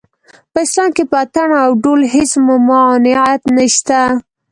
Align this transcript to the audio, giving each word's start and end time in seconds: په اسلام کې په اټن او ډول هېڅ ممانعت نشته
په 0.53 0.59
اسلام 0.65 0.89
کې 0.95 1.03
په 1.11 1.15
اټن 1.23 1.49
او 1.63 1.69
ډول 1.83 2.01
هېڅ 2.13 2.31
ممانعت 2.47 3.41
نشته 3.57 3.99